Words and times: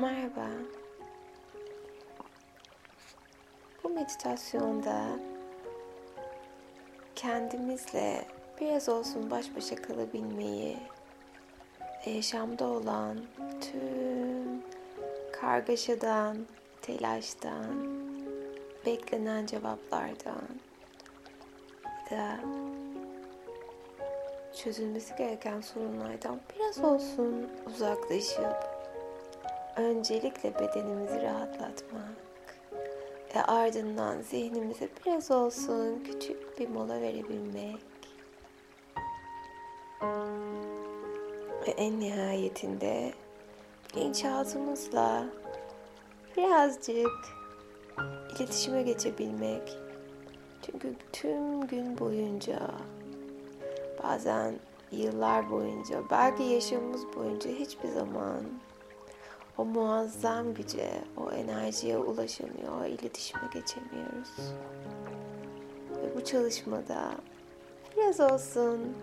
Merhaba. 0.00 0.46
Bu 3.84 3.88
meditasyonda 3.88 5.06
kendimizle 7.16 8.24
biraz 8.60 8.88
olsun 8.88 9.30
baş 9.30 9.56
başa 9.56 9.76
kalabilmeyi 9.76 10.76
yaşamda 12.06 12.66
olan 12.66 13.18
tüm 13.60 14.62
kargaşadan, 15.32 16.36
telaştan, 16.82 17.74
beklenen 18.86 19.46
cevaplardan 19.46 20.48
da 22.10 22.40
çözülmesi 24.64 25.16
gereken 25.16 25.60
sorunlardan 25.60 26.40
biraz 26.54 26.78
olsun 26.84 27.50
uzaklaşıp 27.66 28.79
öncelikle 29.76 30.54
bedenimizi 30.54 31.22
rahatlatmak 31.22 32.20
ve 33.36 33.42
ardından 33.42 34.20
zihnimize 34.20 34.88
biraz 35.06 35.30
olsun 35.30 36.04
küçük 36.04 36.58
bir 36.58 36.68
mola 36.68 37.00
verebilmek 37.00 37.80
ve 41.66 41.70
en 41.70 42.00
nihayetinde 42.00 43.12
bilinçaltımızla 43.96 45.24
birazcık 46.36 47.10
iletişime 48.36 48.82
geçebilmek. 48.82 49.76
Çünkü 50.62 50.94
tüm 51.12 51.66
gün 51.66 51.98
boyunca 51.98 52.70
bazen 54.02 54.54
yıllar 54.92 55.50
boyunca 55.50 56.02
belki 56.10 56.42
yaşamımız 56.42 57.02
boyunca 57.16 57.50
hiçbir 57.50 57.88
zaman 57.88 58.40
o 59.60 59.64
muazzam 59.64 60.54
güce, 60.54 60.90
o 61.16 61.30
enerjiye 61.30 61.98
ulaşamıyor, 61.98 62.80
o 62.80 62.84
iletişime 62.84 63.42
geçemiyoruz. 63.54 64.54
Ve 65.90 66.16
bu 66.16 66.24
çalışmada 66.24 67.14
biraz 67.96 68.20
olsun 68.20 68.96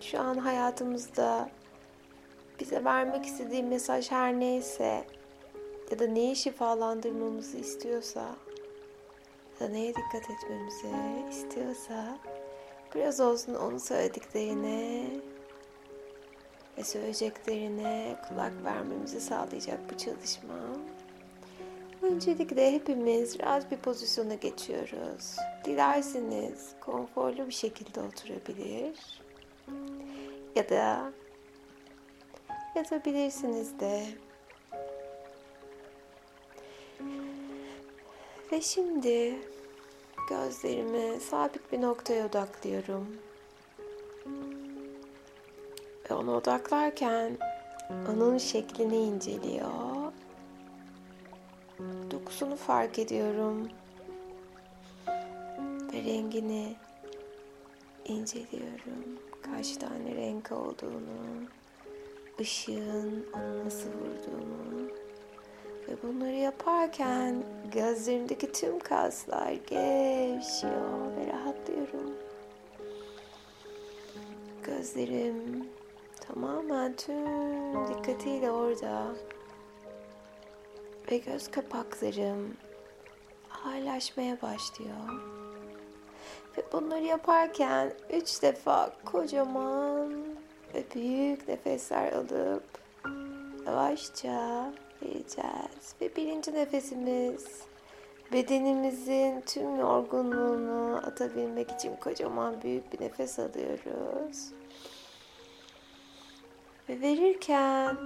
şu 0.00 0.20
an 0.20 0.34
hayatımızda 0.34 1.50
bize 2.60 2.84
vermek 2.84 3.26
istediği 3.26 3.62
mesaj 3.62 4.10
her 4.10 4.40
neyse 4.40 5.04
ya 5.90 5.98
da 5.98 6.06
neyi 6.06 6.36
şifalandırmamızı 6.36 7.56
istiyorsa 7.56 8.20
ya 9.60 9.66
da 9.66 9.72
neye 9.72 9.94
dikkat 9.94 10.30
etmemizi 10.30 10.88
istiyorsa 11.30 12.18
biraz 12.94 13.20
olsun 13.20 13.54
onu 13.54 13.80
söylediklerine 13.80 15.06
ve 16.78 16.84
söyleyeceklerine 16.84 18.16
kulak 18.28 18.52
vermemizi 18.64 19.20
sağlayacak 19.20 19.78
bu 19.92 19.98
çalışma. 19.98 20.54
Öncelikle 22.02 22.72
hepimiz 22.72 23.40
rahat 23.40 23.70
bir 23.70 23.76
pozisyona 23.76 24.34
geçiyoruz. 24.34 25.36
Dilerseniz 25.64 26.68
konforlu 26.80 27.46
bir 27.46 27.52
şekilde 27.52 28.00
oturabilir 28.00 29.22
ya 30.56 30.68
da 30.68 31.12
yatabilirsiniz 32.74 33.80
de. 33.80 34.04
Ve 38.52 38.60
şimdi 38.60 39.38
gözlerimi 40.28 41.20
sabit 41.20 41.72
bir 41.72 41.82
noktaya 41.82 42.26
odaklıyorum. 42.26 43.16
Ve 46.12 46.16
ona 46.16 46.30
odaklarken 46.30 47.38
onun 47.90 48.38
şeklini 48.38 48.96
inceliyor. 48.96 50.12
Dokusunu 52.10 52.56
fark 52.56 52.98
ediyorum. 52.98 53.68
Ve 55.92 56.04
rengini 56.04 56.76
inceliyorum. 58.04 59.18
Kaç 59.42 59.76
tane 59.76 60.14
renk 60.14 60.52
olduğunu, 60.52 61.46
ışığın 62.40 63.26
onu 63.34 63.64
nasıl 63.64 63.88
vurduğunu. 63.88 64.88
Ve 65.88 65.96
bunları 66.02 66.36
yaparken 66.36 67.44
gözlerimdeki 67.72 68.52
tüm 68.52 68.78
kaslar 68.78 69.52
gevşiyor 69.52 71.16
ve 71.16 71.32
rahatlıyorum. 71.32 72.14
Gözlerim 74.62 75.72
tamamen 76.28 76.96
tüm 76.96 77.88
dikkatiyle 77.88 78.50
orada. 78.50 79.06
Ve 81.10 81.18
göz 81.18 81.50
kapaklarım 81.50 82.56
ağırlaşmaya 83.64 84.42
başlıyor. 84.42 84.96
Ve 86.58 86.62
bunları 86.72 87.04
yaparken 87.04 87.92
üç 88.10 88.42
defa 88.42 88.92
kocaman 89.04 90.24
ve 90.74 90.84
büyük 90.94 91.48
nefesler 91.48 92.12
alıp 92.12 92.64
yavaşça 93.66 94.72
vereceğiz. 95.02 95.94
Ve 96.00 96.16
birinci 96.16 96.54
nefesimiz 96.54 97.62
bedenimizin 98.32 99.40
tüm 99.40 99.76
yorgunluğunu 99.76 101.00
atabilmek 101.06 101.70
için 101.70 101.96
kocaman 101.96 102.62
büyük 102.62 102.92
bir 102.92 103.00
nefes 103.04 103.38
alıyoruz. 103.38 104.52
Ve 106.88 107.00
verirken 107.00 107.96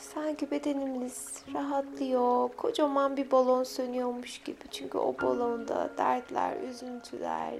sanki 0.00 0.50
bedenimiz 0.50 1.42
rahatlıyor, 1.54 2.48
kocaman 2.56 3.16
bir 3.16 3.30
balon 3.30 3.64
sönüyormuş 3.64 4.38
gibi. 4.38 4.64
Çünkü 4.70 4.98
o 4.98 5.14
balonda 5.22 5.90
dertler, 5.98 6.56
üzüntüler, 6.60 7.54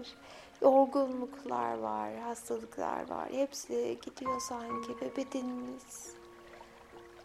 yorgunluklar 0.63 1.79
var, 1.79 2.17
hastalıklar 2.17 3.11
var. 3.11 3.29
Hepsi 3.33 3.99
gidiyor 4.03 4.41
sanki 4.41 4.91
ve 5.03 5.17
bedenimiz 5.17 6.17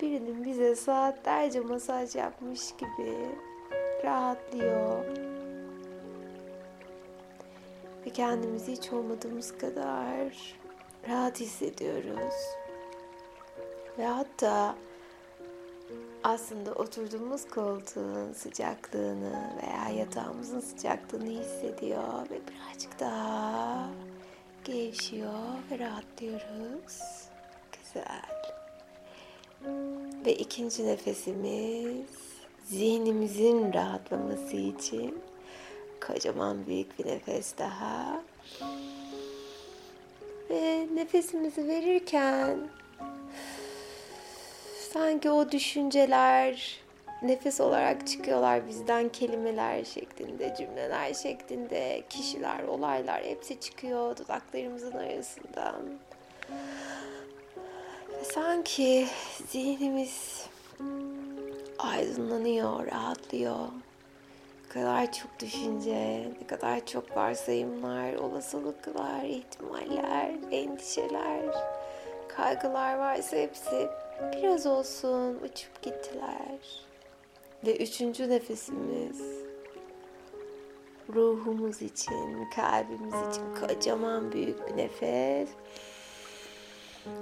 birinin 0.02 0.46
bize 0.46 0.76
saatlerce 0.76 1.60
masaj 1.60 2.16
yapmış 2.16 2.76
gibi 2.78 3.18
rahatlıyor. 4.04 5.06
Ve 8.06 8.10
kendimizi 8.10 8.72
hiç 8.72 8.94
olmadığımız 8.94 9.58
kadar 9.58 10.61
rahat 11.32 11.40
hissediyoruz. 11.40 12.36
Ve 13.98 14.06
hatta 14.06 14.76
aslında 16.24 16.74
oturduğumuz 16.74 17.48
koltuğun 17.50 18.34
sıcaklığını 18.34 19.58
veya 19.64 20.00
yatağımızın 20.00 20.60
sıcaklığını 20.60 21.30
hissediyor 21.30 22.30
ve 22.30 22.40
birazcık 22.48 23.00
daha 23.00 23.90
gevşiyor 24.64 25.58
ve 25.72 25.80
rahatlıyoruz. 25.80 27.00
Güzel. 27.72 28.42
Ve 30.26 30.34
ikinci 30.34 30.88
nefesimiz 30.88 32.10
zihnimizin 32.66 33.74
rahatlaması 33.74 34.56
için 34.56 35.22
kocaman 36.08 36.66
büyük 36.66 37.00
bir 37.00 37.06
nefes 37.06 37.58
daha. 37.58 38.24
Ve 40.52 40.88
nefesimizi 40.96 41.68
verirken 41.68 42.58
sanki 44.94 45.30
o 45.30 45.52
düşünceler 45.52 46.78
nefes 47.22 47.62
olarak 47.62 48.08
çıkıyorlar 48.08 48.68
bizden 48.68 49.10
kelimeler 49.10 49.84
şeklinde, 49.84 50.56
cümleler 50.58 51.14
şeklinde, 51.14 52.04
kişiler, 52.10 52.64
olaylar 52.64 53.24
hepsi 53.24 53.60
çıkıyor 53.60 54.18
dudaklarımızın 54.18 54.92
arasından. 54.92 55.82
Ve 58.10 58.24
sanki 58.24 59.08
zihnimiz 59.48 60.46
aydınlanıyor, 61.80 62.88
rahatlıyor. 62.88 63.68
Kadar 64.74 65.12
çok 65.12 65.40
düşünce, 65.40 66.32
ne 66.42 66.48
kadar 66.48 66.86
çok 66.86 67.18
varsayımlar, 67.18 68.14
olasılıklar, 68.14 69.24
ihtimaller, 69.24 70.32
endişeler, 70.52 71.46
kaygılar 72.28 72.98
varsa 72.98 73.38
hepsi 73.38 73.88
biraz 74.36 74.66
olsun 74.66 75.36
uçup 75.36 75.82
gittiler. 75.82 76.86
Ve 77.66 77.78
üçüncü 77.78 78.30
nefesimiz 78.30 79.22
ruhumuz 81.14 81.82
için, 81.82 82.50
kalbimiz 82.56 83.14
için 83.32 83.56
kocaman 83.62 84.32
büyük 84.32 84.70
bir 84.70 84.78
nefes. 84.78 85.50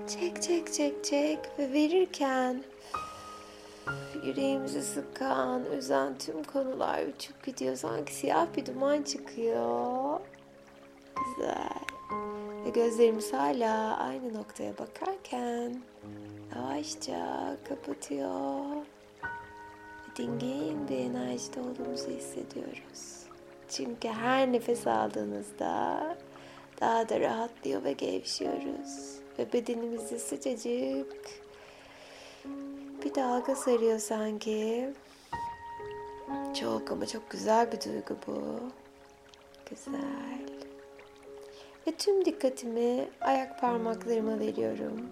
Çek 0.08 0.42
çek 0.42 0.74
çek 0.74 1.04
çek 1.04 1.40
ve 1.60 1.74
verirken 1.74 2.64
yüreğimizi 4.24 4.82
sıkan, 4.82 5.66
üzen 5.78 6.18
tüm 6.18 6.44
konular 6.44 7.04
uçup 7.04 7.46
gidiyor. 7.46 7.76
Sanki 7.76 8.14
siyah 8.14 8.48
bir 8.58 8.66
duman 8.66 9.02
çıkıyor. 9.04 10.20
Güzel. 11.16 11.80
Ve 12.66 12.70
gözlerimiz 12.70 13.34
hala 13.34 13.98
aynı 13.98 14.34
noktaya 14.34 14.78
bakarken 14.78 15.82
yavaşça 16.56 17.58
kapatıyor. 17.70 18.66
Dingin 20.16 20.88
bir 20.88 20.98
enerjide 20.98 21.60
olduğumuzu 21.60 22.10
hissediyoruz. 22.10 23.24
Çünkü 23.70 24.08
her 24.08 24.52
nefes 24.52 24.88
aldığınızda 24.88 26.18
daha 26.82 27.10
da 27.10 27.20
rahatlıyor 27.20 27.84
ve 27.84 27.92
gevşiyoruz. 27.92 29.20
Ve 29.40 29.54
bedenimizde 29.54 30.20
sıcacık 30.20 31.49
bir 33.04 33.16
dalga 33.16 33.56
sarıyor 33.56 34.00
sanki. 34.00 34.90
Çok 36.60 36.92
ama 36.92 37.06
çok 37.06 37.30
güzel 37.30 37.72
bir 37.72 37.82
duygu 37.82 38.18
bu. 38.28 38.60
Güzel. 39.70 40.50
Ve 41.88 41.92
tüm 41.92 42.26
dikkatimi 42.26 43.08
ayak 43.22 43.62
parmaklarıma 43.62 44.40
veriyorum. 44.40 45.10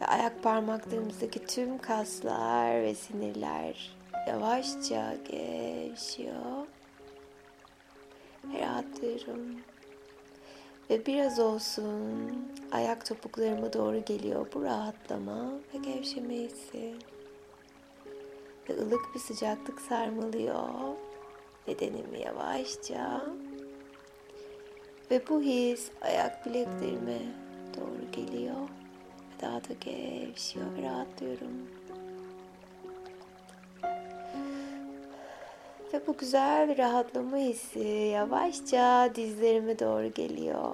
Ve 0.00 0.06
ayak 0.06 0.42
parmaklarımızdaki 0.42 1.46
tüm 1.46 1.78
kaslar 1.78 2.82
ve 2.82 2.94
sinirler 2.94 3.96
yavaşça 4.28 5.14
gevşiyor. 5.28 6.66
Rahatlıyorum. 8.60 9.60
Ve 10.90 11.06
biraz 11.06 11.38
olsun 11.38 11.94
ayak 12.72 13.06
topuklarıma 13.06 13.72
doğru 13.72 14.04
geliyor 14.04 14.46
bu 14.54 14.62
rahatlama 14.62 15.50
ve 15.74 15.78
gevşeme 15.78 16.34
hissi. 16.34 16.94
Ve 18.68 18.82
ılık 18.82 19.00
bir 19.14 19.20
sıcaklık 19.20 19.80
sarmalıyor 19.80 20.68
bedenimi 21.66 22.20
yavaşça. 22.20 23.24
Ve 25.10 25.28
bu 25.28 25.40
his 25.40 25.90
ayak 26.00 26.46
bileklerime 26.46 27.18
doğru 27.76 28.12
geliyor. 28.12 28.56
Ve 28.56 29.42
daha 29.42 29.56
da 29.56 29.72
gevşiyor 29.80 30.66
ve 30.76 30.82
rahatlıyorum. 30.82 31.77
Ve 35.92 36.06
bu 36.06 36.16
güzel 36.16 36.68
bir 36.68 36.78
rahatlama 36.78 37.36
hissi 37.36 37.88
yavaşça 37.88 39.10
dizlerime 39.14 39.78
doğru 39.78 40.12
geliyor. 40.12 40.72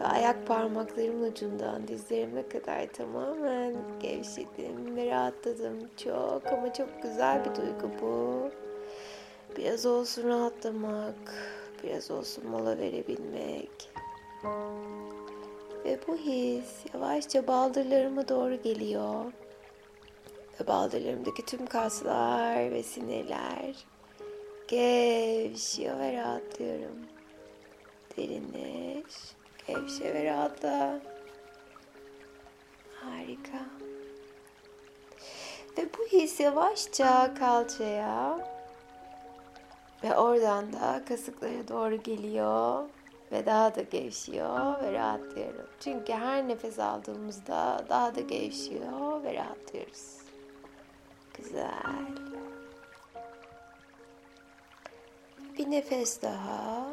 Ve 0.00 0.04
ayak 0.04 0.46
parmaklarımın 0.46 1.32
ucundan 1.32 1.88
dizlerime 1.88 2.48
kadar 2.48 2.86
tamamen 2.86 3.74
gevşedim 4.00 4.96
ve 4.96 5.10
rahatladım. 5.10 5.88
Çok 6.04 6.46
ama 6.46 6.72
çok 6.72 7.02
güzel 7.02 7.44
bir 7.44 7.54
duygu 7.54 7.90
bu. 8.02 8.50
Biraz 9.56 9.86
olsun 9.86 10.28
rahatlamak, 10.28 11.34
biraz 11.82 12.10
olsun 12.10 12.46
mola 12.50 12.78
verebilmek. 12.78 13.90
Ve 15.84 15.98
bu 16.08 16.16
his 16.16 16.94
yavaşça 16.94 17.46
baldırlarıma 17.46 18.28
doğru 18.28 18.62
geliyor. 18.62 19.32
Ve 20.60 20.66
baldırlarımdaki 20.66 21.46
tüm 21.46 21.66
kaslar 21.66 22.70
ve 22.70 22.82
sinirler 22.82 23.74
gevşiyor 24.68 25.98
ve 25.98 26.16
rahatlıyorum. 26.16 26.96
Derinleş, 28.16 29.34
gevşe 29.66 30.14
ve 30.14 30.24
rahatla. 30.24 31.00
Harika. 33.00 33.58
Ve 35.78 35.88
bu 35.98 36.06
his 36.06 36.40
yavaşça 36.40 37.34
kalçaya 37.34 38.38
ve 40.04 40.16
oradan 40.16 40.72
da 40.72 41.02
kasıklara 41.08 41.68
doğru 41.68 42.02
geliyor 42.02 42.84
ve 43.32 43.46
daha 43.46 43.74
da 43.74 43.82
gevşiyor 43.82 44.82
ve 44.82 44.92
rahatlıyorum. 44.92 45.66
Çünkü 45.80 46.12
her 46.12 46.48
nefes 46.48 46.78
aldığımızda 46.78 47.84
daha 47.88 48.14
da 48.14 48.20
gevşiyor 48.20 49.22
ve 49.22 49.34
rahatlıyoruz. 49.34 50.21
Güzel. 51.34 52.06
Bir 55.58 55.70
nefes 55.70 56.22
daha. 56.22 56.92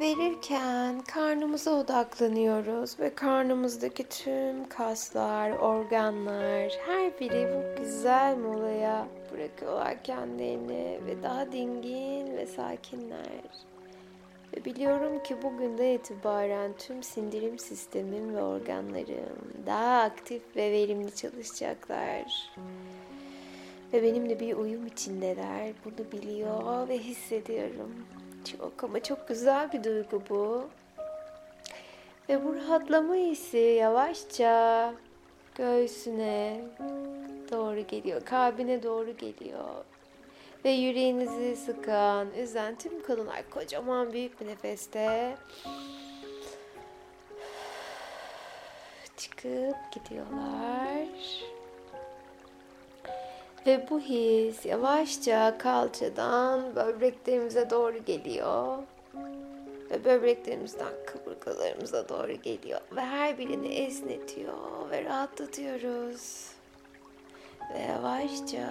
Verirken 0.00 1.00
karnımıza 1.00 1.70
odaklanıyoruz 1.70 3.00
ve 3.00 3.14
karnımızdaki 3.14 4.08
tüm 4.08 4.68
kaslar, 4.68 5.50
organlar, 5.50 6.72
her 6.86 7.20
biri 7.20 7.48
bu 7.54 7.82
güzel 7.82 8.36
molaya 8.36 9.08
bırakıyorlar 9.32 10.02
kendilerini 10.02 11.00
ve 11.06 11.22
daha 11.22 11.52
dingin 11.52 12.36
ve 12.36 12.46
sakinler. 12.46 13.70
Ve 14.56 14.64
biliyorum 14.64 15.22
ki 15.22 15.36
bugün 15.42 15.78
de 15.78 15.94
itibaren 15.94 16.72
tüm 16.78 17.02
sindirim 17.02 17.58
sistemim 17.58 18.36
ve 18.36 18.42
organlarım 18.42 19.64
daha 19.66 20.02
aktif 20.02 20.42
ve 20.56 20.72
verimli 20.72 21.14
çalışacaklar. 21.14 22.52
Ve 23.92 24.02
benimle 24.02 24.40
bir 24.40 24.56
uyum 24.56 24.86
içindeler. 24.86 25.72
Bunu 25.84 26.12
biliyor 26.12 26.88
ve 26.88 26.98
hissediyorum. 26.98 28.06
Çok 28.52 28.84
ama 28.84 29.02
çok 29.02 29.28
güzel 29.28 29.72
bir 29.72 29.84
duygu 29.84 30.22
bu. 30.30 30.64
Ve 32.28 32.44
bu 32.44 32.54
rahatlama 32.54 33.14
hissi 33.14 33.58
yavaşça 33.58 34.94
göğsüne 35.54 36.60
doğru 37.52 37.80
geliyor, 37.80 38.24
kalbine 38.24 38.82
doğru 38.82 39.16
geliyor. 39.16 39.84
Ve 40.64 40.70
yüreğinizi 40.70 41.56
sıkan, 41.56 42.28
üzen 42.34 42.78
tüm 42.78 43.02
kadınlar 43.02 43.50
kocaman 43.50 44.12
büyük 44.12 44.40
bir 44.40 44.46
nefeste 44.46 45.36
çıkıp 49.16 49.76
gidiyorlar. 49.92 51.08
Ve 53.66 53.86
bu 53.90 54.00
his 54.00 54.66
yavaşça 54.66 55.58
kalçadan 55.58 56.76
böbreklerimize 56.76 57.70
doğru 57.70 58.04
geliyor. 58.04 58.78
Ve 59.90 60.04
böbreklerimizden 60.04 60.92
kaburgalarımıza 61.06 62.08
doğru 62.08 62.32
geliyor. 62.32 62.80
Ve 62.96 63.00
her 63.00 63.38
birini 63.38 63.68
esnetiyor 63.68 64.90
ve 64.90 65.04
rahatlatıyoruz. 65.04 66.50
Ve 67.74 67.78
yavaşça 67.78 68.68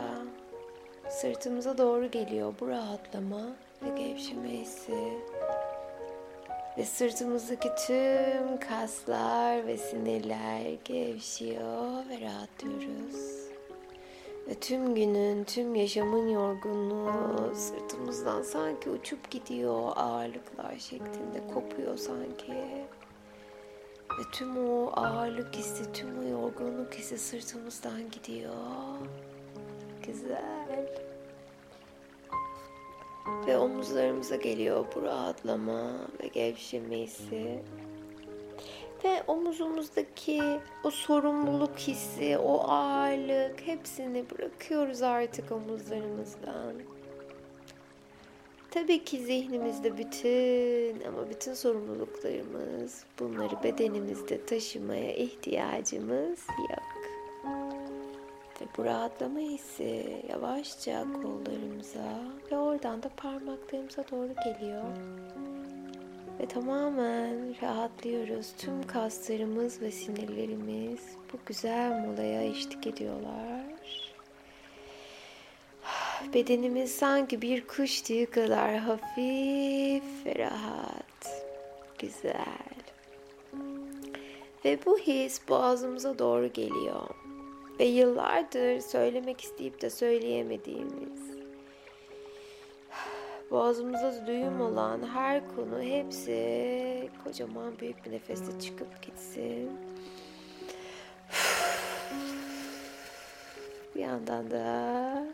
sırtımıza 1.09 1.77
doğru 1.77 2.11
geliyor 2.11 2.53
bu 2.59 2.67
rahatlama 2.67 3.41
ve 3.83 4.03
gevşeme 4.03 4.49
hissi. 4.49 5.13
Ve 6.77 6.85
sırtımızdaki 6.85 7.69
tüm 7.87 8.59
kaslar 8.59 9.67
ve 9.67 9.77
sinirler 9.77 10.61
gevşiyor 10.85 12.09
ve 12.09 12.21
rahatlıyoruz. 12.21 13.49
Ve 14.47 14.53
tüm 14.53 14.95
günün, 14.95 15.43
tüm 15.43 15.75
yaşamın 15.75 16.27
yorgunluğu 16.27 17.55
sırtımızdan 17.55 18.41
sanki 18.41 18.89
uçup 18.89 19.31
gidiyor 19.31 19.91
ağırlıklar 19.95 20.77
şeklinde 20.79 21.53
kopuyor 21.53 21.97
sanki. 21.97 22.53
Ve 24.19 24.23
tüm 24.31 24.69
o 24.69 24.91
ağırlık 24.93 25.55
hissi, 25.55 25.91
tüm 25.91 26.19
o 26.19 26.23
yorgunluk 26.23 26.93
hissi 26.93 27.17
sırtımızdan 27.17 28.11
gidiyor. 28.11 28.53
Güzel. 30.11 30.89
Ve 33.47 33.57
omuzlarımıza 33.57 34.35
geliyor 34.35 34.85
bu 34.95 35.01
rahatlama 35.01 35.91
ve 36.23 36.27
gevşeme 36.27 36.97
hissi. 36.97 37.59
Ve 39.03 39.23
omuzumuzdaki 39.27 40.43
o 40.83 40.91
sorumluluk 40.91 41.77
hissi, 41.77 42.37
o 42.37 42.59
ağırlık 42.67 43.67
hepsini 43.67 44.25
bırakıyoruz 44.29 45.01
artık 45.01 45.51
omuzlarımızdan. 45.51 46.73
Tabii 48.71 49.03
ki 49.03 49.19
zihnimizde 49.19 49.97
bütün 49.97 51.07
ama 51.07 51.29
bütün 51.29 51.53
sorumluluklarımız 51.53 53.03
bunları 53.19 53.63
bedenimizde 53.63 54.45
taşımaya 54.45 55.15
ihtiyacımız 55.15 56.39
yok. 56.69 56.98
Bu 58.77 58.85
rahatlama 58.85 59.39
hissi 59.39 60.23
yavaşça 60.29 61.05
kollarımıza 61.13 62.19
ve 62.51 62.57
oradan 62.57 63.03
da 63.03 63.09
parmaklarımıza 63.17 64.03
doğru 64.11 64.33
geliyor. 64.45 64.83
Ve 66.39 66.45
tamamen 66.45 67.61
rahatlıyoruz. 67.61 68.53
Tüm 68.57 68.87
kaslarımız 68.87 69.81
ve 69.81 69.91
sinirlerimiz 69.91 70.99
bu 71.33 71.37
güzel 71.45 71.91
molaya 71.91 72.43
eşlik 72.43 72.87
ediyorlar. 72.87 73.65
Bedenimiz 76.33 76.91
sanki 76.91 77.41
bir 77.41 77.67
kuş 77.67 78.01
tüyü 78.01 78.25
kadar 78.25 78.77
hafif 78.77 80.25
ve 80.25 80.35
rahat. 80.37 81.43
Güzel. 81.99 82.79
Ve 84.65 84.79
bu 84.85 84.97
his 84.97 85.41
boğazımıza 85.49 86.19
doğru 86.19 86.47
geliyor. 86.47 87.09
Ve 87.79 87.85
yıllardır 87.85 88.79
söylemek 88.79 89.41
isteyip 89.41 89.81
de 89.81 89.89
söyleyemediğimiz 89.89 91.29
boğazımızda 93.51 94.27
düğüm 94.27 94.61
olan 94.61 95.07
her 95.07 95.55
konu 95.55 95.81
hepsi 95.81 97.09
kocaman 97.23 97.79
büyük 97.79 98.05
bir 98.05 98.11
nefeste 98.11 98.59
çıkıp 98.59 99.01
gitsin. 99.01 99.69
Bir 103.95 104.01
yandan 104.01 104.51
da 104.51 105.27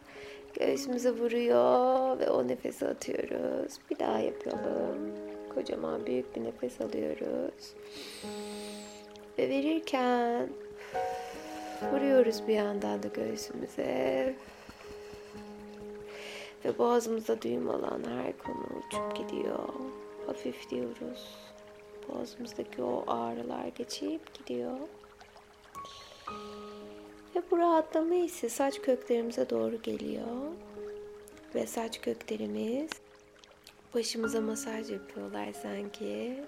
göğsümüze 0.59 1.11
vuruyor 1.11 2.19
ve 2.19 2.29
o 2.29 2.47
nefesi 2.47 2.87
atıyoruz. 2.87 3.73
Bir 3.89 3.99
daha 3.99 4.19
yapalım. 4.19 5.11
Kocaman 5.55 6.05
büyük 6.05 6.35
bir 6.35 6.43
nefes 6.43 6.81
alıyoruz. 6.81 7.73
Ve 9.37 9.49
verirken 9.49 10.49
vuruyoruz 11.81 12.47
bir 12.47 12.53
yandan 12.53 13.03
da 13.03 13.07
göğsümüze. 13.07 14.35
Ve 16.65 16.77
boğazımızda 16.77 17.41
düğüm 17.41 17.69
olan 17.69 18.03
her 18.07 18.37
konu 18.37 18.65
uçup 18.77 19.15
gidiyor. 19.15 19.69
Hafif 20.27 20.69
diyoruz. 20.69 21.37
Boğazımızdaki 22.09 22.81
o 22.81 23.03
ağrılar 23.07 23.67
geçip 23.75 24.33
gidiyor. 24.33 24.77
Ve 27.35 27.41
bu 27.51 27.57
rahatlama 27.57 28.15
hissi 28.15 28.49
saç 28.49 28.81
köklerimize 28.81 29.49
doğru 29.49 29.81
geliyor. 29.81 30.27
Ve 31.55 31.67
saç 31.67 32.01
köklerimiz 32.01 32.89
başımıza 33.95 34.41
masaj 34.41 34.91
yapıyorlar 34.91 35.53
sanki. 35.53 36.43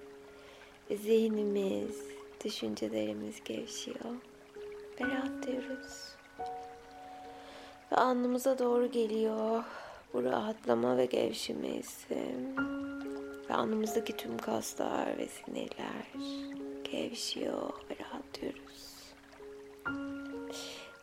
Zihnimiz, 0.90 2.02
düşüncelerimiz 2.46 3.44
gevşiyor. 3.44 4.16
Ve 5.02 5.06
rahatlıyoruz. 5.06 6.16
Ve 7.92 7.96
alnımıza 7.96 8.60
doğru 8.60 8.92
geliyor 8.92 9.64
bu 10.14 10.24
rahatlama 10.24 10.98
ve 10.98 11.06
gevşeme 11.06 11.68
hissi. 11.68 12.36
Ve 13.50 13.54
alnımızdaki 13.54 14.18
tüm 14.18 14.38
kaslar 14.38 15.18
ve 15.18 15.28
sinirler 15.28 16.08
gevşiyor 16.92 17.70
ve 17.90 17.96
rahatlıyoruz. 18.04 18.98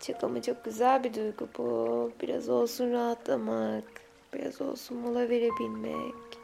Çok 0.01 0.25
ama 0.25 0.43
çok 0.43 0.65
güzel 0.65 1.05
bir 1.05 1.15
duygu 1.15 1.49
bu. 1.59 2.11
Biraz 2.23 2.49
olsun 2.49 2.93
rahatlamak, 2.93 3.85
biraz 4.35 4.61
olsun 4.61 4.97
mola 4.99 5.29
verebilmek. 5.29 6.44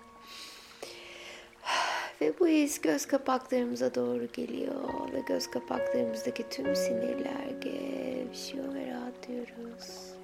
Ve 2.21 2.39
bu 2.41 2.49
his 2.49 2.81
göz 2.81 3.07
kapaklarımıza 3.07 3.95
doğru 3.95 4.27
geliyor 4.33 5.13
ve 5.13 5.21
göz 5.21 5.51
kapaklarımızdaki 5.51 6.49
tüm 6.49 6.77
sinirler 6.77 7.51
gevşiyor 7.61 8.75
ve 8.75 8.91
rahatlıyoruz. 8.91 10.15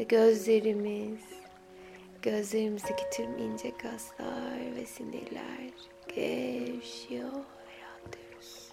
Ve 0.00 0.04
gözlerimiz, 0.04 1.20
gözlerimizdeki 2.22 3.02
tüm 3.12 3.38
ince 3.38 3.76
kaslar 3.76 4.76
ve 4.76 4.86
sinirler 4.86 5.72
gevşiyor 6.08 7.32
ve 7.32 7.72
rahatlıyoruz. 7.82 8.72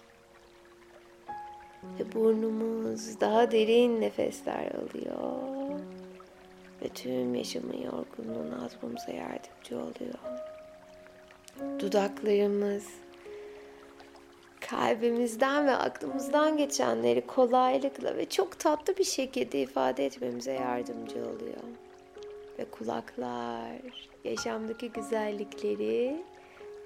Ve 1.98 2.12
burnumuz 2.12 3.20
daha 3.20 3.50
derin 3.50 4.00
nefesler 4.00 4.70
alıyor. 4.72 5.80
Ve 6.82 6.88
tüm 6.88 7.34
yaşamın 7.34 7.76
yorgunluğunu 7.76 8.64
atmamıza 8.64 9.12
yardımcı 9.12 9.78
oluyor. 9.78 10.49
Dudaklarımız 11.78 12.86
kalbimizden 14.60 15.66
ve 15.66 15.70
aklımızdan 15.70 16.56
geçenleri 16.56 17.26
kolaylıkla 17.26 18.16
ve 18.16 18.28
çok 18.28 18.58
tatlı 18.58 18.96
bir 18.96 19.04
şekilde 19.04 19.60
ifade 19.60 20.06
etmemize 20.06 20.52
yardımcı 20.52 21.18
oluyor. 21.18 21.62
Ve 22.58 22.64
kulaklar 22.64 23.76
yaşamdaki 24.24 24.92
güzellikleri 24.92 26.16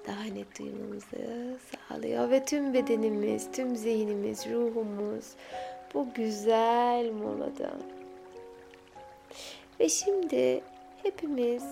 daha 0.07 0.23
net 0.23 0.59
duymamızı 0.59 1.57
sağlıyor 1.89 2.29
ve 2.29 2.45
tüm 2.45 2.73
bedenimiz, 2.73 3.51
tüm 3.51 3.75
zihnimiz, 3.75 4.47
ruhumuz 4.47 5.25
bu 5.93 6.07
güzel 6.15 7.11
molada. 7.11 7.71
Ve 9.79 9.89
şimdi 9.89 10.61
hepimiz 11.03 11.63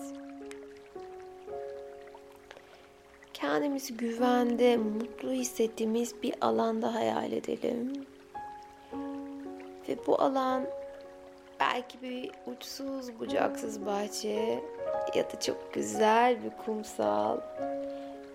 kendimizi 3.44 3.96
güvende, 3.96 4.76
mutlu 4.76 5.32
hissettiğimiz 5.32 6.22
bir 6.22 6.34
alanda 6.40 6.94
hayal 6.94 7.32
edelim. 7.32 8.06
Ve 9.88 10.06
bu 10.06 10.20
alan 10.20 10.66
belki 11.60 12.02
bir 12.02 12.30
uçsuz 12.46 13.20
bucaksız 13.20 13.86
bahçe 13.86 14.62
ya 15.14 15.32
da 15.32 15.40
çok 15.40 15.74
güzel 15.74 16.44
bir 16.44 16.64
kumsal 16.64 17.38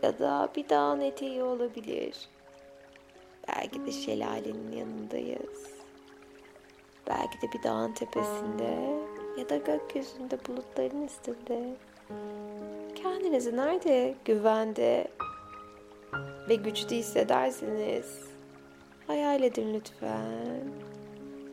ya 0.04 0.20
da 0.20 0.50
bir 0.56 0.70
dağın 0.70 1.02
eteği 1.02 1.44
olabilir. 1.44 2.30
Belki 3.48 3.86
de 3.86 3.92
şelalenin 3.92 4.72
yanındayız. 4.72 5.70
Belki 7.08 7.42
de 7.42 7.52
bir 7.54 7.64
dağın 7.64 7.94
tepesinde 7.94 9.00
ya 9.38 9.50
da 9.50 9.58
gökyüzünde 9.58 10.38
bulutların 10.48 11.06
üstünde. 11.06 11.76
Kendinizi 13.10 13.58
nerede 13.58 14.16
güvende 14.26 15.08
ve 16.50 16.56
güçlü 16.56 16.96
hissedersiniz? 16.96 18.06
Hayal 19.08 19.44
edin 19.44 19.74
lütfen. 19.74 20.64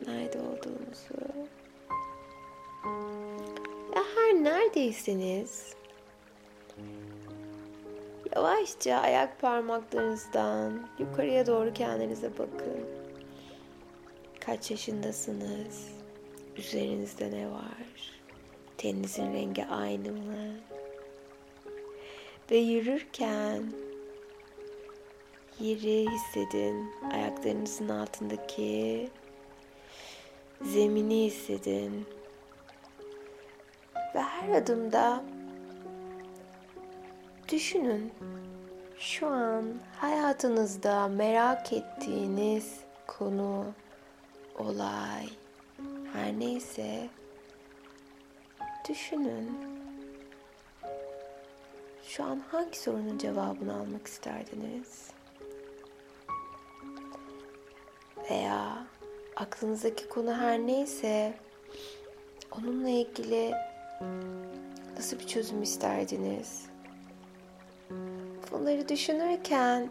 Nerede 0.07 0.39
olduğunuzu. 0.39 1.47
Ya 3.95 4.03
her 4.15 4.33
neredeyseniz 4.43 5.73
yavaşça 8.35 8.95
ayak 8.95 9.41
parmaklarınızdan 9.41 10.87
yukarıya 10.99 11.47
doğru 11.47 11.73
kendinize 11.73 12.31
bakın. 12.31 12.85
Kaç 14.39 14.71
yaşındasınız? 14.71 15.89
Üzerinizde 16.57 17.31
ne 17.31 17.51
var? 17.51 18.21
Teninizin 18.77 19.33
rengi 19.33 19.65
aynı 19.65 20.11
mı? 20.11 20.53
Ve 22.51 22.57
yürürken 22.57 23.63
yeri 25.59 26.09
hissedin. 26.11 26.91
Ayaklarınızın 27.13 27.89
altındaki 27.89 29.09
zemini 30.61 31.25
hissedin. 31.25 32.05
Ve 34.15 34.21
her 34.21 34.49
adımda 34.49 35.23
düşünün. 37.51 38.11
Şu 38.99 39.27
an 39.27 39.65
hayatınızda 39.97 41.07
merak 41.07 41.73
ettiğiniz 41.73 42.79
konu, 43.07 43.65
olay, 44.59 45.29
her 46.13 46.39
neyse 46.39 47.09
düşünün. 48.89 49.76
Şu 52.07 52.23
an 52.23 52.41
hangi 52.51 52.79
sorunun 52.79 53.17
cevabını 53.17 53.75
almak 53.75 54.07
isterdiniz? 54.07 55.07
Veya 58.29 58.87
aklınızdaki 59.35 60.09
konu 60.09 60.33
her 60.33 60.59
neyse 60.59 61.33
onunla 62.51 62.89
ilgili 62.89 63.51
nasıl 64.97 65.19
bir 65.19 65.27
çözüm 65.27 65.63
isterdiniz? 65.63 66.65
Bunları 68.51 68.89
düşünürken 68.89 69.89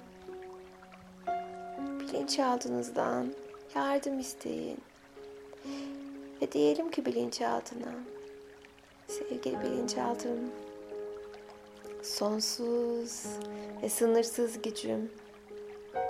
bilinçaltınızdan 2.00 3.34
yardım 3.74 4.18
isteyin. 4.18 4.78
Ve 6.42 6.52
diyelim 6.52 6.90
ki 6.90 7.06
bilinçaltına 7.06 7.94
sevgili 9.08 9.60
bilinçaltım 9.60 10.50
sonsuz 12.06 13.26
ve 13.82 13.88
sınırsız 13.88 14.62
gücüm, 14.62 15.10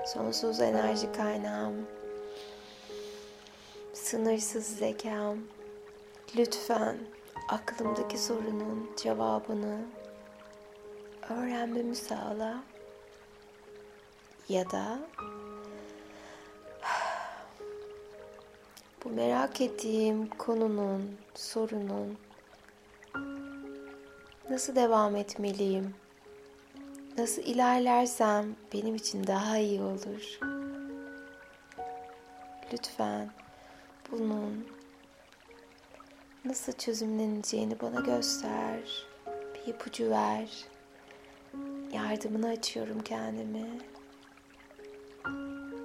sonsuz 0.07 0.61
enerji 0.61 1.13
kaynağım, 1.13 1.87
sınırsız 3.93 4.67
zekam. 4.67 5.39
Lütfen 6.37 6.97
aklımdaki 7.49 8.19
sorunun 8.19 8.91
cevabını 8.97 9.79
öğrenmemi 11.31 11.97
sağla. 11.97 12.63
Ya 14.49 14.71
da 14.71 14.99
bu 19.05 19.11
merak 19.11 19.61
ettiğim 19.61 20.29
konunun, 20.29 21.17
sorunun 21.35 22.19
Nasıl 24.57 24.77
devam 24.77 25.17
etmeliyim? 25.17 25.95
Nasıl 27.19 27.43
ilerlersem 27.43 28.57
benim 28.73 28.95
için 28.95 29.27
daha 29.27 29.59
iyi 29.59 29.81
olur. 29.81 30.39
Lütfen 32.73 33.31
bunun 34.11 34.67
nasıl 36.45 36.73
çözümleneceğini 36.73 37.81
bana 37.81 38.01
göster. 38.01 39.07
Bir 39.55 39.73
ipucu 39.73 40.11
ver. 40.11 40.65
Yardımını 41.93 42.49
açıyorum 42.49 43.01
kendimi. 43.01 43.81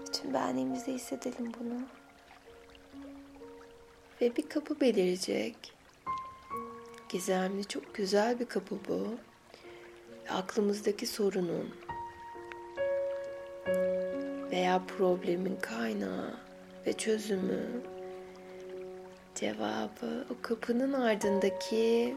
Bütün 0.07 0.33
benliğimizde 0.33 0.93
hissedelim 0.93 1.51
bunu. 1.59 1.81
Ve 4.21 4.35
bir 4.35 4.49
kapı 4.49 4.79
belirecek. 4.81 5.80
Gizemli, 7.11 7.65
çok 7.65 7.95
güzel 7.95 8.39
bir 8.39 8.45
kapı 8.45 8.75
bu. 8.89 9.07
Aklımızdaki 10.29 11.07
sorunun 11.07 11.75
veya 14.51 14.81
problemin 14.87 15.55
kaynağı 15.61 16.37
ve 16.87 16.93
çözümü, 16.93 17.81
cevabı 19.35 20.25
o 20.29 20.41
kapının 20.41 20.93
ardındaki 20.93 22.15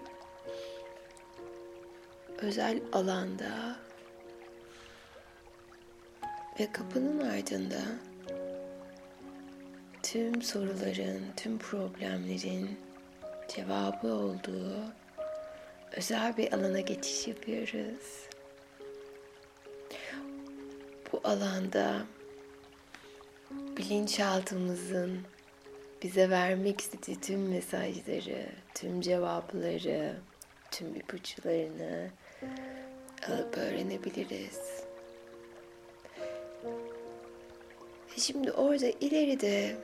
özel 2.39 2.81
alanda 2.93 3.77
ve 6.61 6.73
kapının 6.73 7.21
ardında 7.21 7.83
tüm 10.03 10.43
soruların, 10.43 11.23
tüm 11.37 11.59
problemlerin 11.59 12.79
cevabı 13.49 14.09
olduğu 14.09 14.93
özel 15.93 16.37
bir 16.37 16.53
alana 16.53 16.81
geçiş 16.81 17.29
yapıyoruz. 17.29 18.29
Bu 21.13 21.21
alanda 21.25 22.03
bilinçaltımızın 23.51 25.21
bize 26.03 26.31
vermek 26.31 26.81
istediği 26.81 27.21
tüm 27.21 27.49
mesajları, 27.49 28.47
tüm 28.75 29.01
cevapları, 29.01 30.17
tüm 30.71 30.95
ipuçlarını 30.95 32.11
alıp 33.29 33.59
öğrenebiliriz. 33.59 34.85
Şimdi 38.17 38.53
orada 38.53 38.87
ileride, 38.87 39.77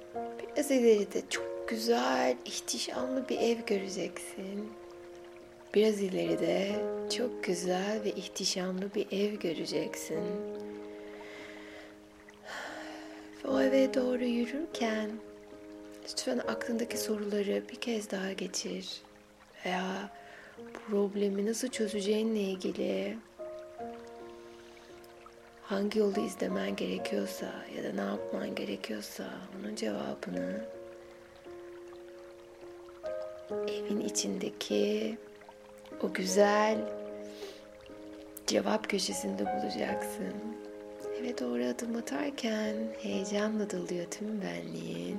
biraz 0.56 0.70
ileride 0.70 1.22
çok 1.30 1.49
güzel, 1.70 2.36
ihtişamlı 2.44 3.28
bir 3.28 3.38
ev 3.38 3.58
göreceksin. 3.66 4.72
Biraz 5.74 6.00
ileride 6.00 6.72
çok 7.16 7.44
güzel 7.44 8.00
ve 8.04 8.10
ihtişamlı 8.10 8.94
bir 8.94 9.06
ev 9.12 9.34
göreceksin. 9.34 10.24
Ve 13.44 13.48
o 13.48 13.60
eve 13.60 13.94
doğru 13.94 14.24
yürürken 14.24 15.10
lütfen 16.10 16.38
aklındaki 16.38 16.98
soruları 16.98 17.62
bir 17.72 17.76
kez 17.76 18.10
daha 18.10 18.32
geçir. 18.32 19.02
Veya 19.66 20.10
problemi 20.88 21.46
nasıl 21.46 21.68
çözeceğinle 21.68 22.40
ilgili 22.40 23.18
hangi 25.62 25.98
yolu 25.98 26.20
izlemen 26.20 26.76
gerekiyorsa 26.76 27.52
ya 27.76 27.84
da 27.84 27.92
ne 27.92 28.10
yapman 28.10 28.54
gerekiyorsa 28.54 29.24
onun 29.60 29.74
cevabını 29.74 30.79
evin 33.68 34.00
içindeki 34.00 35.18
o 36.02 36.12
güzel 36.12 36.78
cevap 38.46 38.88
köşesinde 38.88 39.44
bulacaksın. 39.44 40.34
Eve 41.20 41.38
doğru 41.38 41.64
adım 41.64 41.96
atarken 41.96 42.76
heyecanla 43.02 43.70
doluyor 43.70 44.06
tüm 44.10 44.42
benliğin. 44.42 45.18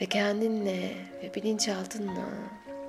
Ve 0.00 0.06
kendinle 0.06 0.90
ve 1.22 1.34
bilinçaltınla 1.34 2.28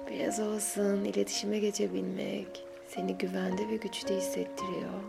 biraz 0.10 0.40
olsun 0.40 1.04
iletişime 1.04 1.60
geçebilmek 1.60 2.64
seni 2.88 3.18
güvende 3.18 3.70
ve 3.70 3.76
güçlü 3.76 4.16
hissettiriyor. 4.16 5.04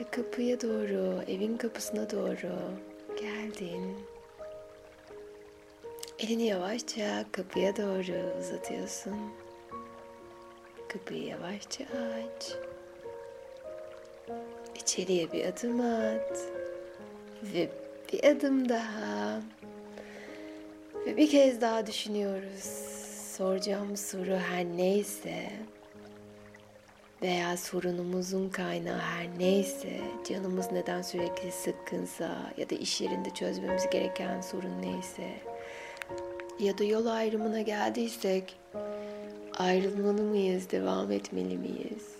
Ve 0.00 0.04
kapıya 0.10 0.60
doğru, 0.60 1.22
evin 1.28 1.56
kapısına 1.56 2.10
doğru 2.10 2.70
geldin. 3.20 4.11
Elini 6.22 6.42
yavaşça 6.42 7.24
kapıya 7.32 7.76
doğru 7.76 8.38
uzatıyorsun. 8.40 9.16
Kapıyı 10.88 11.24
yavaşça 11.24 11.84
aç. 11.84 12.52
İçeriye 14.74 15.32
bir 15.32 15.44
adım 15.44 15.80
at. 15.80 16.38
Ve 17.42 17.68
bir 18.12 18.24
adım 18.24 18.68
daha. 18.68 19.40
Ve 21.06 21.16
bir 21.16 21.30
kez 21.30 21.60
daha 21.60 21.86
düşünüyoruz. 21.86 22.64
Soracağım 23.36 23.96
soru 23.96 24.36
her 24.36 24.64
neyse 24.64 25.52
veya 27.22 27.56
sorunumuzun 27.56 28.48
kaynağı 28.48 28.98
her 28.98 29.38
neyse, 29.38 30.00
canımız 30.28 30.72
neden 30.72 31.02
sürekli 31.02 31.52
sıkkınsa 31.52 32.52
ya 32.56 32.70
da 32.70 32.74
iş 32.74 33.00
yerinde 33.00 33.30
çözmemiz 33.30 33.90
gereken 33.90 34.40
sorun 34.40 34.82
neyse 34.82 35.51
ya 36.58 36.78
da 36.78 36.84
yol 36.84 37.06
ayrımına 37.06 37.60
geldiysek 37.60 38.56
ayrılmalı 39.58 40.22
mıyız, 40.22 40.70
devam 40.70 41.12
etmeli 41.12 41.58
miyiz? 41.58 42.12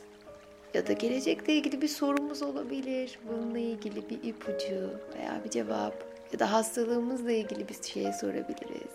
Ya 0.75 0.87
da 0.87 0.93
gelecekle 0.93 1.53
ilgili 1.53 1.83
bir 1.83 1.89
sorumuz 1.89 2.43
olabilir. 2.43 3.19
Bununla 3.29 3.59
ilgili 3.59 4.11
bir 4.11 4.23
ipucu 4.23 4.91
veya 5.17 5.41
bir 5.45 5.51
cevap 5.51 6.05
ya 6.33 6.39
da 6.39 6.53
hastalığımızla 6.53 7.33
ilgili 7.33 7.69
bir 7.69 7.83
şey 7.83 8.13
sorabiliriz. 8.13 8.93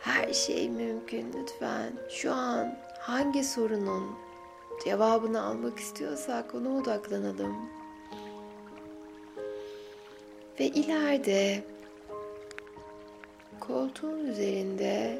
Her 0.00 0.32
şey 0.32 0.68
mümkün 0.68 1.32
lütfen. 1.32 1.92
Şu 2.08 2.32
an 2.32 2.78
hangi 2.98 3.44
sorunun 3.44 4.04
cevabını 4.84 5.42
almak 5.42 5.78
istiyorsak 5.78 6.54
ona 6.54 6.76
odaklanalım. 6.76 7.56
Ve 10.60 10.66
ileride 10.66 11.64
koltuğun 13.60 14.26
üzerinde 14.26 15.18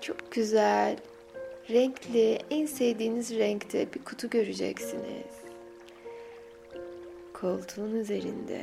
çok 0.00 0.32
güzel, 0.32 0.96
renkli, 1.70 2.38
en 2.50 2.66
sevdiğiniz 2.66 3.30
renkte 3.30 3.92
bir 3.94 4.04
kutu 4.04 4.30
göreceksiniz. 4.30 5.38
Koltuğun 7.34 7.94
üzerinde 7.94 8.62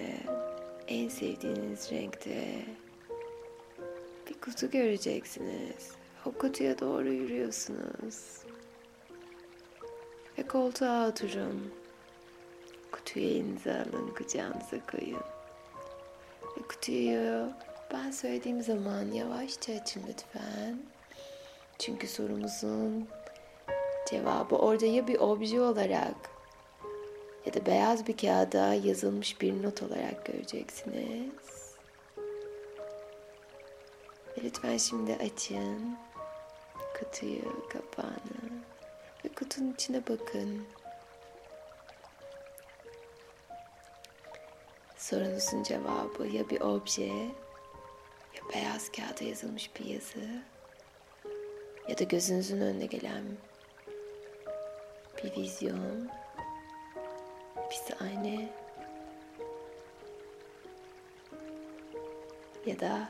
en 0.87 1.09
sevdiğiniz 1.09 1.91
renkte 1.91 2.65
bir 4.29 4.33
kutu 4.41 4.71
göreceksiniz. 4.71 5.91
O 6.25 6.31
kutuya 6.31 6.79
doğru 6.79 7.13
yürüyorsunuz. 7.13 8.45
Ve 10.37 10.47
koltuğa 10.47 11.09
oturun. 11.09 11.73
Kutuyu 12.91 13.25
elinize 13.25 13.73
alın, 13.73 14.13
kucağınıza 14.17 14.77
koyun. 14.91 15.34
Kutuyu 16.63 17.49
ben 17.93 18.11
söylediğim 18.11 18.61
zaman 18.61 19.11
yavaşça 19.11 19.73
açın 19.73 20.03
lütfen. 20.09 20.79
Çünkü 21.79 22.07
sorumuzun 22.07 23.07
cevabı 24.09 24.55
orada 24.55 24.85
ya 24.85 25.07
bir 25.07 25.19
obje 25.19 25.61
olarak 25.61 26.15
ya 27.45 27.53
da 27.53 27.65
beyaz 27.65 28.07
bir 28.07 28.17
kağıda 28.17 28.73
yazılmış 28.73 29.41
bir 29.41 29.63
not 29.63 29.83
olarak 29.83 30.25
göreceksiniz. 30.25 31.75
Ve 34.37 34.43
lütfen 34.43 34.77
şimdi 34.77 35.15
açın 35.15 35.97
kutuyu, 36.99 37.69
kapağını 37.69 38.63
ve 39.25 39.29
kutunun 39.29 39.73
içine 39.73 40.01
bakın. 40.07 40.65
Sorunuzun 45.09 45.63
cevabı 45.63 46.27
ya 46.27 46.49
bir 46.49 46.61
obje 46.61 47.05
ya 48.35 48.41
beyaz 48.53 48.91
kağıda 48.91 49.23
yazılmış 49.23 49.71
bir 49.75 49.85
yazı 49.85 50.43
ya 51.89 51.97
da 51.97 52.03
gözünüzün 52.03 52.61
önüne 52.61 52.85
gelen 52.85 53.23
bir 55.23 55.41
vizyon, 55.41 56.09
bir 57.69 57.75
sahne 57.75 58.49
ya 62.65 62.79
da 62.79 63.09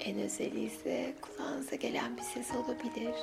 en 0.00 0.20
özeli 0.20 0.64
ise 0.64 1.14
kulağınıza 1.22 1.76
gelen 1.76 2.16
bir 2.16 2.22
ses 2.22 2.50
olabilir. 2.50 3.14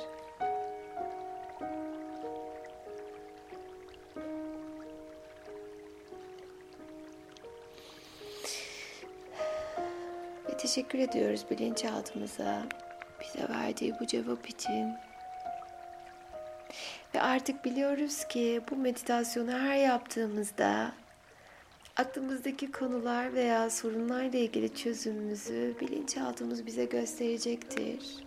Teşekkür 10.74 10.98
ediyoruz 10.98 11.44
bilinçaltımıza 11.50 12.62
bize 13.20 13.48
verdiği 13.48 13.94
bu 14.00 14.06
cevap 14.06 14.48
için. 14.48 14.92
Ve 17.14 17.20
artık 17.20 17.64
biliyoruz 17.64 18.24
ki 18.24 18.60
bu 18.70 18.76
meditasyonu 18.76 19.52
her 19.52 19.76
yaptığımızda 19.76 20.92
aklımızdaki 21.96 22.72
konular 22.72 23.34
veya 23.34 23.70
sorunlarla 23.70 24.38
ilgili 24.38 24.74
çözümümüzü 24.74 25.74
bilinçaltımız 25.80 26.66
bize 26.66 26.84
gösterecektir. 26.84 28.24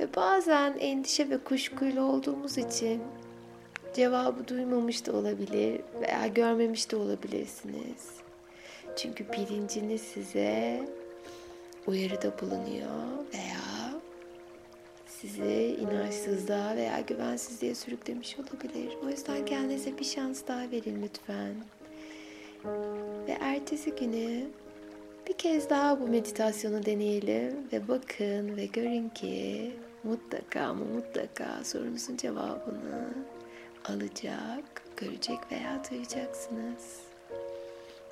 Ve 0.00 0.14
bazen 0.16 0.76
endişe 0.78 1.30
ve 1.30 1.38
kuşkuyla 1.38 2.02
olduğumuz 2.02 2.58
için 2.58 3.02
cevabı 3.94 4.48
duymamış 4.48 5.06
da 5.06 5.12
olabilir 5.12 5.80
veya 6.00 6.26
görmemiş 6.26 6.90
de 6.90 6.96
olabilirsiniz. 6.96 8.10
Çünkü 8.96 9.32
bilinciniz 9.32 10.00
size 10.00 10.82
uyarıda 11.86 12.40
bulunuyor 12.40 13.26
veya 13.34 14.00
sizi 15.06 15.76
inançsızlığa 15.80 16.76
veya 16.76 17.00
güvensizliğe 17.00 17.74
sürüklemiş 17.74 18.36
olabilir. 18.38 18.96
O 19.06 19.08
yüzden 19.08 19.44
kendinize 19.44 19.98
bir 19.98 20.04
şans 20.04 20.42
daha 20.48 20.70
verin 20.70 21.02
lütfen. 21.02 21.54
Ve 23.26 23.32
ertesi 23.40 23.90
günü 23.90 24.46
bir 25.28 25.32
kez 25.32 25.70
daha 25.70 26.00
bu 26.00 26.08
meditasyonu 26.08 26.86
deneyelim 26.86 27.68
ve 27.72 27.88
bakın 27.88 28.56
ve 28.56 28.66
görün 28.66 29.08
ki 29.08 29.72
mutlaka 30.04 30.74
mutlaka 30.74 31.64
sorunuzun 31.64 32.16
cevabını 32.16 33.14
alacak, 33.84 34.82
görecek 34.96 35.38
veya 35.52 35.82
duyacaksınız. 35.90 37.00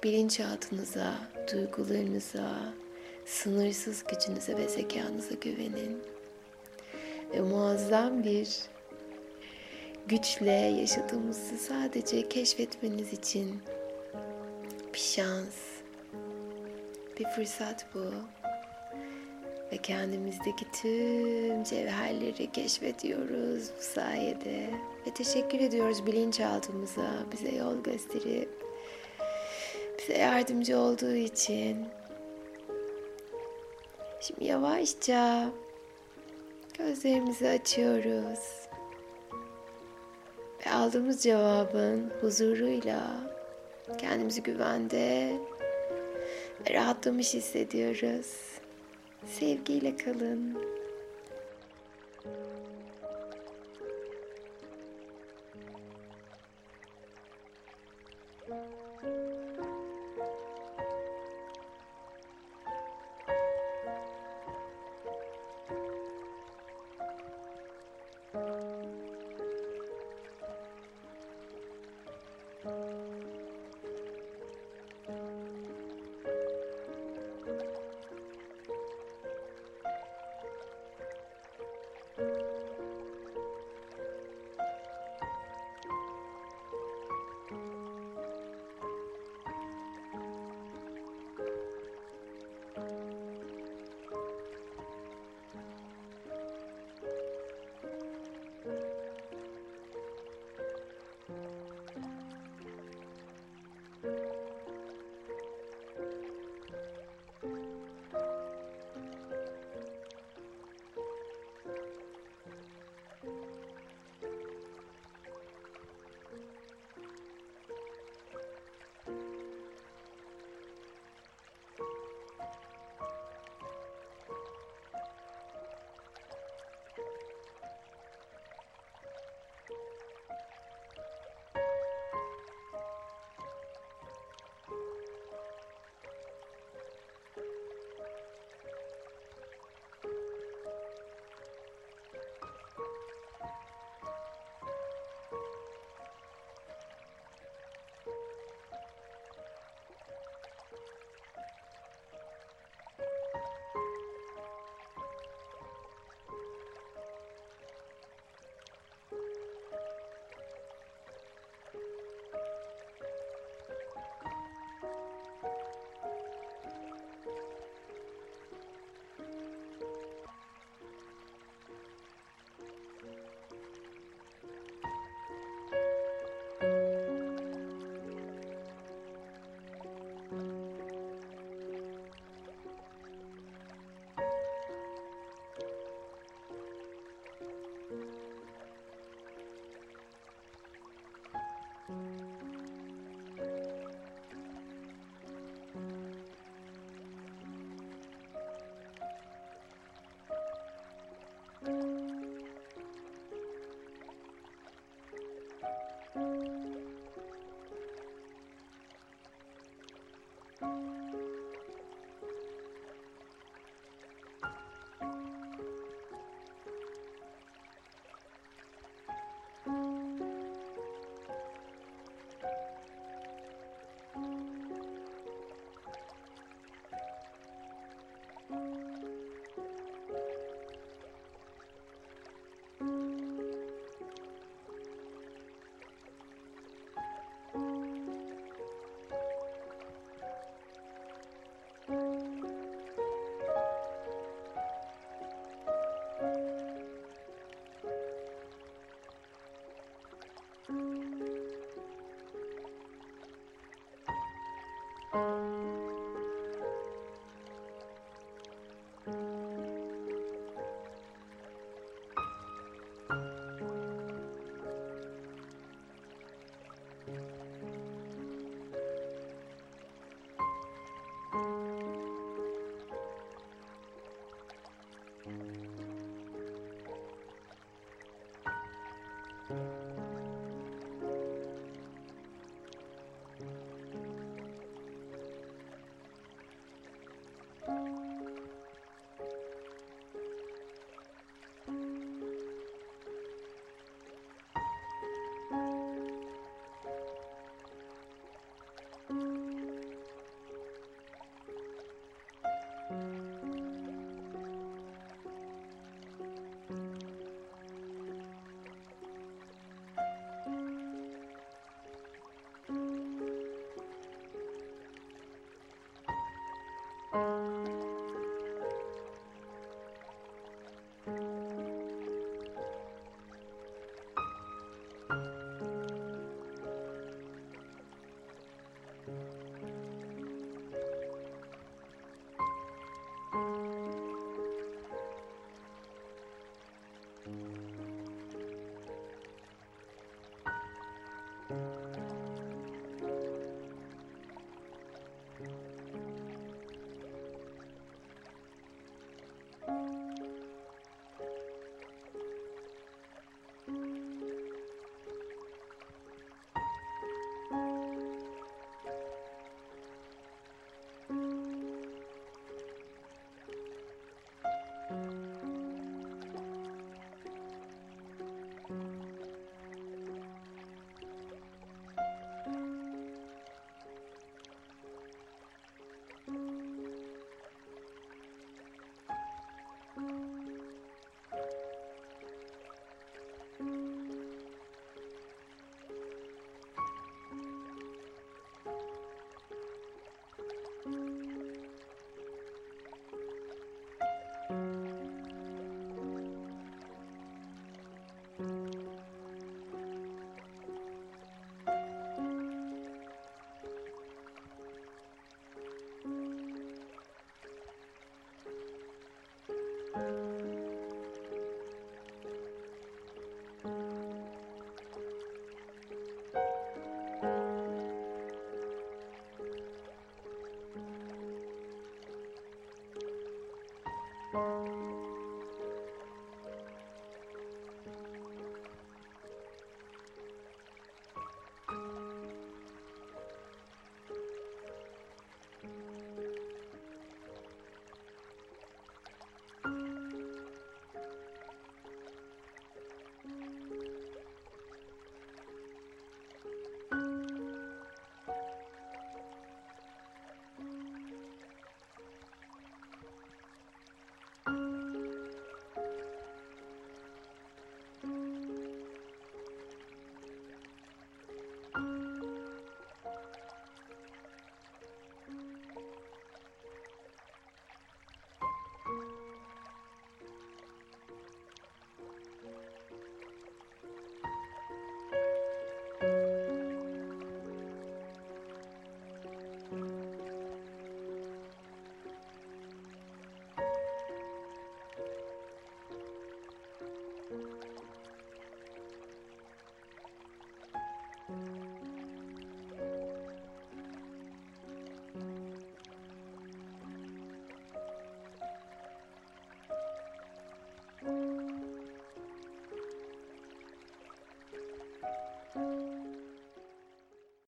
Bilinçaltınıza, 0.04 1.14
duygularınıza, 1.52 2.72
sınırsız 3.26 4.04
gücünüze 4.04 4.56
ve 4.56 4.68
zekanıza 4.68 5.34
güvenin. 5.34 5.98
Ve 7.34 7.40
muazzam 7.40 8.24
bir 8.24 8.48
güçle 10.06 10.50
yaşadığımızı 10.80 11.58
sadece 11.58 12.28
keşfetmeniz 12.28 13.12
için 13.12 13.62
bir 14.94 14.98
şans, 14.98 15.56
bir 17.18 17.24
fırsat 17.24 17.86
bu. 17.94 18.04
Ve 19.72 19.76
kendimizdeki 19.76 20.64
tüm 20.82 21.64
cevherleri 21.64 22.52
keşfediyoruz 22.52 23.70
bu 23.78 23.82
sayede. 23.82 24.70
Ve 25.06 25.14
teşekkür 25.14 25.60
ediyoruz 25.60 26.06
bilinçaltımıza 26.06 27.10
bize 27.32 27.56
yol 27.56 27.82
gösterip 27.82 28.50
bize 29.98 30.18
yardımcı 30.18 30.78
olduğu 30.78 31.14
için. 31.14 31.86
Şimdi 34.20 34.44
yavaşça 34.44 35.50
gözlerimizi 36.78 37.48
açıyoruz. 37.48 38.68
Ve 40.66 40.70
aldığımız 40.70 41.22
cevabın 41.22 42.10
huzuruyla 42.20 43.00
kendimizi 43.98 44.42
güvende 44.42 45.32
ve 46.66 46.74
rahatlamış 46.74 47.34
hissediyoruz. 47.34 48.26
Sevgiyle 49.26 49.96
kalın. 49.96 50.58